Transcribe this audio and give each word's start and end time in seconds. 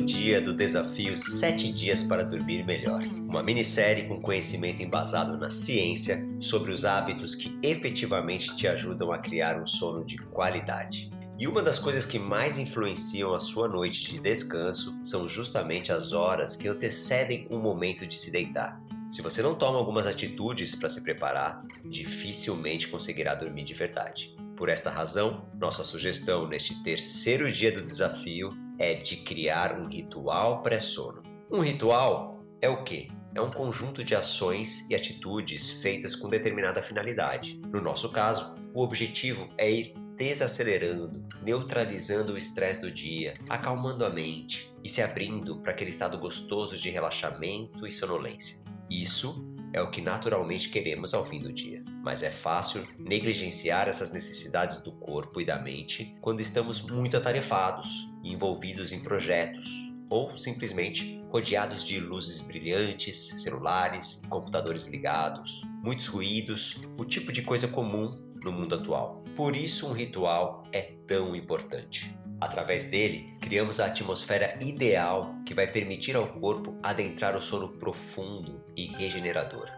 dia 0.00 0.40
do 0.40 0.52
desafio 0.52 1.16
7 1.16 1.72
dias 1.72 2.02
para 2.02 2.24
dormir 2.24 2.64
melhor. 2.64 3.00
Uma 3.28 3.40
minissérie 3.40 4.08
com 4.08 4.20
conhecimento 4.20 4.82
embasado 4.82 5.38
na 5.38 5.50
ciência 5.50 6.28
sobre 6.40 6.72
os 6.72 6.84
hábitos 6.84 7.36
que 7.36 7.56
efetivamente 7.62 8.56
te 8.56 8.66
ajudam 8.66 9.12
a 9.12 9.18
criar 9.18 9.62
um 9.62 9.64
sono 9.64 10.04
de 10.04 10.18
qualidade. 10.18 11.10
E 11.38 11.46
uma 11.46 11.62
das 11.62 11.78
coisas 11.78 12.04
que 12.04 12.18
mais 12.18 12.58
influenciam 12.58 13.32
a 13.32 13.38
sua 13.38 13.68
noite 13.68 14.10
de 14.10 14.18
descanso 14.18 14.98
são 15.00 15.28
justamente 15.28 15.92
as 15.92 16.12
horas 16.12 16.56
que 16.56 16.66
antecedem 16.66 17.46
o 17.50 17.58
momento 17.58 18.04
de 18.04 18.16
se 18.16 18.32
deitar. 18.32 18.82
Se 19.08 19.22
você 19.22 19.42
não 19.42 19.54
toma 19.54 19.78
algumas 19.78 20.08
atitudes 20.08 20.74
para 20.74 20.88
se 20.88 21.04
preparar, 21.04 21.62
dificilmente 21.84 22.88
conseguirá 22.88 23.36
dormir 23.36 23.62
de 23.62 23.74
verdade. 23.74 24.34
Por 24.56 24.68
esta 24.68 24.90
razão, 24.90 25.46
nossa 25.54 25.84
sugestão 25.84 26.48
neste 26.48 26.82
terceiro 26.82 27.50
dia 27.50 27.70
do 27.70 27.82
desafio 27.82 28.50
é 28.82 28.94
de 28.94 29.18
criar 29.18 29.78
um 29.78 29.86
ritual 29.86 30.60
pré-sono. 30.60 31.22
Um 31.48 31.60
ritual 31.60 32.44
é 32.60 32.68
o 32.68 32.82
quê? 32.82 33.06
É 33.32 33.40
um 33.40 33.50
conjunto 33.50 34.02
de 34.02 34.16
ações 34.16 34.90
e 34.90 34.94
atitudes 34.94 35.70
feitas 35.70 36.16
com 36.16 36.28
determinada 36.28 36.82
finalidade. 36.82 37.60
No 37.72 37.80
nosso 37.80 38.10
caso, 38.10 38.52
o 38.74 38.82
objetivo 38.82 39.48
é 39.56 39.70
ir 39.70 39.94
desacelerando, 40.16 41.24
neutralizando 41.42 42.32
o 42.32 42.36
estresse 42.36 42.80
do 42.80 42.90
dia, 42.90 43.34
acalmando 43.48 44.04
a 44.04 44.10
mente 44.10 44.74
e 44.82 44.88
se 44.88 45.00
abrindo 45.00 45.60
para 45.60 45.70
aquele 45.70 45.90
estado 45.90 46.18
gostoso 46.18 46.76
de 46.76 46.90
relaxamento 46.90 47.86
e 47.86 47.92
sonolência. 47.92 48.64
Isso 48.90 49.48
é 49.72 49.80
o 49.80 49.90
que 49.90 50.02
naturalmente 50.02 50.68
queremos 50.68 51.14
ao 51.14 51.24
fim 51.24 51.38
do 51.38 51.52
dia, 51.52 51.84
mas 52.02 52.22
é 52.22 52.30
fácil 52.30 52.86
negligenciar 52.98 53.88
essas 53.88 54.12
necessidades 54.12 54.82
do 54.82 54.92
corpo 54.92 55.40
e 55.40 55.44
da 55.44 55.58
mente 55.58 56.14
quando 56.20 56.40
estamos 56.40 56.82
muito 56.82 57.16
atarefados, 57.16 58.11
envolvidos 58.22 58.92
em 58.92 59.00
projetos 59.00 59.92
ou 60.08 60.36
simplesmente 60.36 61.22
rodeados 61.30 61.82
de 61.82 61.98
luzes 61.98 62.46
brilhantes, 62.46 63.42
celulares, 63.42 64.22
computadores 64.28 64.86
ligados, 64.86 65.62
muitos 65.82 66.06
ruídos, 66.06 66.78
o 66.98 67.04
tipo 67.04 67.32
de 67.32 67.40
coisa 67.40 67.66
comum 67.66 68.10
no 68.44 68.52
mundo 68.52 68.74
atual. 68.74 69.24
Por 69.34 69.56
isso, 69.56 69.88
um 69.88 69.92
ritual 69.92 70.62
é 70.70 70.92
tão 71.06 71.34
importante. 71.34 72.14
Através 72.38 72.84
dele, 72.84 73.34
criamos 73.40 73.80
a 73.80 73.86
atmosfera 73.86 74.58
ideal 74.60 75.34
que 75.46 75.54
vai 75.54 75.66
permitir 75.66 76.16
ao 76.16 76.26
corpo 76.26 76.76
adentrar 76.82 77.34
o 77.36 77.40
sono 77.40 77.68
profundo 77.78 78.62
e 78.76 78.88
regenerador. 78.88 79.70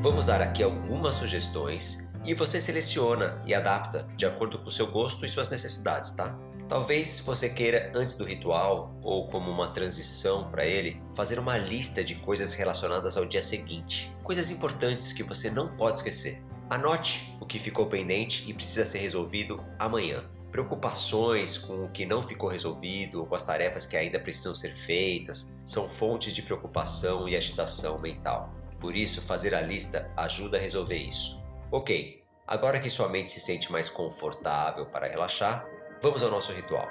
Vamos 0.00 0.24
dar 0.24 0.40
aqui 0.40 0.62
algumas 0.62 1.16
sugestões 1.16 2.08
e 2.26 2.34
você 2.34 2.60
seleciona 2.60 3.40
e 3.46 3.54
adapta 3.54 4.06
de 4.16 4.26
acordo 4.26 4.58
com 4.58 4.68
o 4.68 4.72
seu 4.72 4.88
gosto 4.88 5.24
e 5.24 5.28
suas 5.28 5.48
necessidades, 5.48 6.12
tá? 6.12 6.36
Talvez 6.68 7.20
você 7.20 7.48
queira, 7.48 7.92
antes 7.94 8.16
do 8.16 8.24
ritual, 8.24 8.98
ou 9.00 9.28
como 9.28 9.48
uma 9.50 9.68
transição 9.68 10.50
para 10.50 10.66
ele, 10.66 11.00
fazer 11.14 11.38
uma 11.38 11.56
lista 11.56 12.02
de 12.02 12.16
coisas 12.16 12.54
relacionadas 12.54 13.16
ao 13.16 13.24
dia 13.24 13.40
seguinte, 13.40 14.12
coisas 14.24 14.50
importantes 14.50 15.12
que 15.12 15.22
você 15.22 15.48
não 15.48 15.76
pode 15.76 15.98
esquecer. 15.98 16.42
Anote 16.68 17.36
o 17.40 17.46
que 17.46 17.60
ficou 17.60 17.86
pendente 17.86 18.50
e 18.50 18.52
precisa 18.52 18.84
ser 18.84 18.98
resolvido 18.98 19.64
amanhã. 19.78 20.24
Preocupações 20.50 21.56
com 21.56 21.84
o 21.84 21.90
que 21.90 22.04
não 22.04 22.20
ficou 22.20 22.48
resolvido 22.48 23.20
ou 23.20 23.26
com 23.26 23.36
as 23.36 23.44
tarefas 23.44 23.86
que 23.86 23.96
ainda 23.96 24.18
precisam 24.18 24.54
ser 24.54 24.74
feitas 24.74 25.56
são 25.64 25.88
fontes 25.88 26.32
de 26.32 26.42
preocupação 26.42 27.28
e 27.28 27.36
agitação 27.36 28.00
mental. 28.00 28.52
Por 28.80 28.96
isso, 28.96 29.22
fazer 29.22 29.54
a 29.54 29.60
lista 29.60 30.10
ajuda 30.16 30.58
a 30.58 30.60
resolver 30.60 30.96
isso. 30.96 31.45
Ok, 31.70 32.22
agora 32.46 32.80
que 32.80 32.88
sua 32.90 33.08
mente 33.08 33.30
se 33.30 33.40
sente 33.40 33.70
mais 33.70 33.88
confortável 33.88 34.86
para 34.86 35.08
relaxar, 35.08 35.66
Vamos 36.02 36.22
ao 36.22 36.30
nosso 36.30 36.52
ritual. 36.52 36.88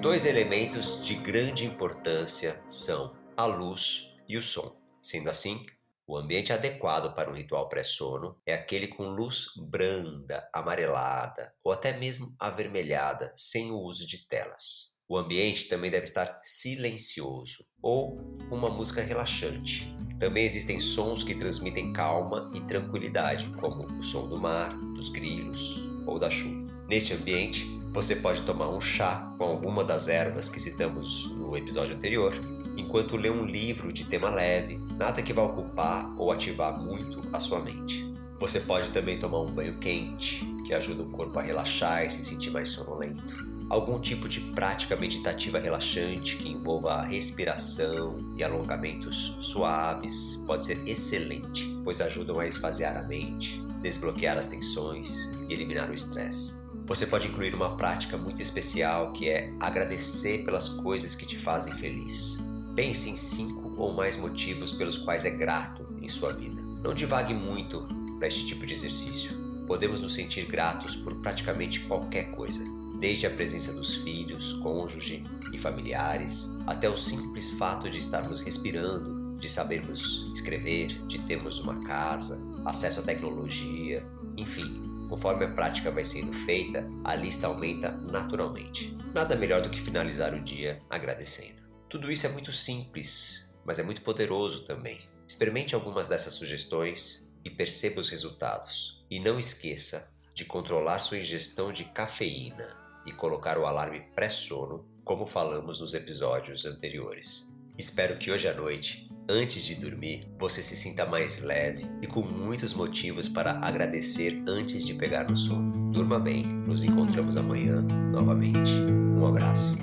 Dois 0.00 0.24
elementos 0.24 1.04
de 1.04 1.14
grande 1.16 1.66
importância 1.66 2.62
são 2.68 3.14
a 3.36 3.44
luz 3.44 4.16
e 4.28 4.38
o 4.38 4.42
som. 4.42 4.76
Sendo 5.02 5.28
assim, 5.28 5.66
o 6.10 6.16
ambiente 6.16 6.52
adequado 6.52 7.14
para 7.14 7.30
um 7.30 7.34
ritual 7.34 7.68
pré-sono 7.68 8.36
é 8.44 8.52
aquele 8.52 8.88
com 8.88 9.10
luz 9.10 9.46
branda, 9.56 10.44
amarelada 10.52 11.52
ou 11.62 11.70
até 11.70 11.96
mesmo 11.96 12.34
avermelhada, 12.36 13.32
sem 13.36 13.70
o 13.70 13.76
uso 13.78 14.04
de 14.04 14.26
telas. 14.26 14.98
O 15.08 15.16
ambiente 15.16 15.68
também 15.68 15.88
deve 15.88 16.02
estar 16.02 16.40
silencioso 16.42 17.64
ou 17.80 18.18
uma 18.50 18.68
música 18.68 19.02
relaxante. 19.02 19.94
Também 20.18 20.44
existem 20.44 20.80
sons 20.80 21.22
que 21.22 21.36
transmitem 21.36 21.92
calma 21.92 22.50
e 22.56 22.60
tranquilidade, 22.60 23.46
como 23.60 23.86
o 23.86 24.02
som 24.02 24.28
do 24.28 24.36
mar, 24.36 24.76
dos 24.94 25.10
grilos 25.10 25.88
ou 26.08 26.18
da 26.18 26.28
chuva. 26.28 26.66
Neste 26.88 27.14
ambiente, 27.14 27.66
você 27.92 28.16
pode 28.16 28.42
tomar 28.42 28.68
um 28.68 28.80
chá 28.80 29.32
com 29.38 29.44
alguma 29.44 29.84
das 29.84 30.08
ervas 30.08 30.48
que 30.48 30.58
citamos 30.58 31.30
no 31.36 31.56
episódio 31.56 31.94
anterior, 31.94 32.34
enquanto 32.76 33.16
lê 33.16 33.30
um 33.30 33.44
livro 33.44 33.92
de 33.92 34.04
tema 34.04 34.30
leve, 34.30 34.80
nada 34.96 35.22
que 35.22 35.32
vá 35.32 35.42
ocupar 35.42 36.14
ou 36.18 36.30
ativar 36.30 36.78
muito 36.78 37.22
a 37.32 37.40
sua 37.40 37.60
mente. 37.60 38.12
Você 38.38 38.60
pode 38.60 38.90
também 38.90 39.18
tomar 39.18 39.40
um 39.40 39.52
banho 39.52 39.78
quente, 39.78 40.44
que 40.66 40.72
ajuda 40.72 41.02
o 41.02 41.10
corpo 41.10 41.38
a 41.38 41.42
relaxar 41.42 42.04
e 42.04 42.10
se 42.10 42.24
sentir 42.24 42.50
mais 42.50 42.70
sonolento 42.70 43.50
algum 43.70 44.00
tipo 44.00 44.28
de 44.28 44.40
prática 44.40 44.96
meditativa 44.96 45.60
relaxante 45.60 46.36
que 46.36 46.50
envolva 46.50 47.02
respiração 47.02 48.18
e 48.36 48.42
alongamentos 48.42 49.38
suaves 49.40 50.42
pode 50.44 50.64
ser 50.64 50.82
excelente, 50.86 51.72
pois 51.84 52.00
ajudam 52.00 52.40
a 52.40 52.46
esvaziar 52.46 52.96
a 52.96 53.02
mente, 53.02 53.62
desbloquear 53.80 54.36
as 54.36 54.48
tensões 54.48 55.30
e 55.48 55.54
eliminar 55.54 55.88
o 55.88 55.94
estresse. 55.94 56.60
Você 56.84 57.06
pode 57.06 57.28
incluir 57.28 57.54
uma 57.54 57.76
prática 57.76 58.18
muito 58.18 58.42
especial 58.42 59.12
que 59.12 59.30
é 59.30 59.52
agradecer 59.60 60.44
pelas 60.44 60.68
coisas 60.68 61.14
que 61.14 61.24
te 61.24 61.36
fazem 61.36 61.72
feliz. 61.72 62.44
Pense 62.80 63.10
em 63.10 63.16
cinco 63.18 63.74
ou 63.76 63.92
mais 63.92 64.16
motivos 64.16 64.72
pelos 64.72 64.96
quais 64.96 65.26
é 65.26 65.30
grato 65.30 65.86
em 66.02 66.08
sua 66.08 66.32
vida. 66.32 66.62
Não 66.82 66.94
divague 66.94 67.34
muito 67.34 67.86
para 68.16 68.26
este 68.26 68.46
tipo 68.46 68.64
de 68.64 68.72
exercício. 68.72 69.36
Podemos 69.66 70.00
nos 70.00 70.14
sentir 70.14 70.46
gratos 70.46 70.96
por 70.96 71.14
praticamente 71.16 71.80
qualquer 71.80 72.30
coisa 72.30 72.64
desde 72.98 73.26
a 73.26 73.30
presença 73.30 73.70
dos 73.74 73.96
filhos, 73.96 74.54
cônjuge 74.62 75.22
e 75.52 75.58
familiares, 75.58 76.56
até 76.66 76.88
o 76.88 76.96
simples 76.96 77.50
fato 77.50 77.90
de 77.90 77.98
estarmos 77.98 78.40
respirando, 78.40 79.36
de 79.36 79.48
sabermos 79.50 80.30
escrever, 80.32 81.06
de 81.06 81.20
termos 81.20 81.60
uma 81.60 81.84
casa, 81.84 82.42
acesso 82.64 83.00
à 83.00 83.02
tecnologia, 83.02 84.02
enfim. 84.38 84.82
Conforme 85.06 85.44
a 85.44 85.50
prática 85.50 85.90
vai 85.90 86.02
sendo 86.02 86.32
feita, 86.32 86.90
a 87.04 87.14
lista 87.14 87.46
aumenta 87.46 87.90
naturalmente. 88.10 88.96
Nada 89.12 89.36
melhor 89.36 89.60
do 89.60 89.68
que 89.68 89.82
finalizar 89.82 90.32
o 90.32 90.40
dia 90.40 90.80
agradecendo. 90.88 91.68
Tudo 91.90 92.10
isso 92.10 92.24
é 92.24 92.28
muito 92.30 92.52
simples, 92.52 93.50
mas 93.64 93.80
é 93.80 93.82
muito 93.82 94.02
poderoso 94.02 94.62
também. 94.62 95.00
Experimente 95.26 95.74
algumas 95.74 96.08
dessas 96.08 96.34
sugestões 96.34 97.28
e 97.44 97.50
perceba 97.50 97.98
os 97.98 98.08
resultados. 98.08 99.04
E 99.10 99.18
não 99.18 99.40
esqueça 99.40 100.08
de 100.32 100.44
controlar 100.44 101.00
sua 101.00 101.18
ingestão 101.18 101.72
de 101.72 101.84
cafeína 101.86 102.76
e 103.04 103.12
colocar 103.12 103.58
o 103.58 103.66
alarme 103.66 104.02
pré-sono, 104.14 104.86
como 105.04 105.26
falamos 105.26 105.80
nos 105.80 105.92
episódios 105.92 106.64
anteriores. 106.64 107.50
Espero 107.76 108.16
que 108.16 108.30
hoje 108.30 108.46
à 108.46 108.54
noite, 108.54 109.10
antes 109.28 109.64
de 109.64 109.74
dormir, 109.74 110.20
você 110.38 110.62
se 110.62 110.76
sinta 110.76 111.04
mais 111.04 111.40
leve 111.40 111.84
e 112.00 112.06
com 112.06 112.22
muitos 112.22 112.72
motivos 112.72 113.28
para 113.28 113.58
agradecer 113.66 114.40
antes 114.46 114.86
de 114.86 114.94
pegar 114.94 115.28
no 115.28 115.36
sono. 115.36 115.90
Durma 115.90 116.20
bem, 116.20 116.44
nos 116.46 116.84
encontramos 116.84 117.36
amanhã 117.36 117.82
novamente. 118.12 118.70
Um 119.18 119.26
abraço. 119.26 119.74